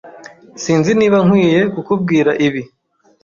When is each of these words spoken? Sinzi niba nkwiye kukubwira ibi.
Sinzi 0.61 0.91
niba 0.99 1.17
nkwiye 1.25 1.61
kukubwira 1.73 2.31
ibi. 2.47 2.61